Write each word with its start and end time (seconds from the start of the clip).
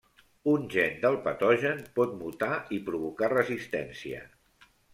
Un 0.51 0.63
gen 0.75 0.95
del 1.03 1.17
patogen 1.27 1.83
pot 2.01 2.17
mutar 2.23 2.49
i 2.77 2.81
provocar 2.89 3.33
resistència. 3.37 4.27